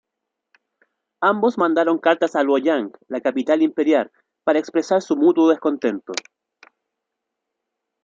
Ambos 1.19 1.59
mandaron 1.59 1.99
cartas 1.99 2.35
a 2.35 2.41
Luoyang, 2.41 2.91
la 3.07 3.21
capital 3.21 3.61
imperial, 3.61 4.11
para 4.43 4.57
expresar 4.57 5.03
su 5.03 5.15
mutuo 5.15 5.47
descontento. 5.49 6.13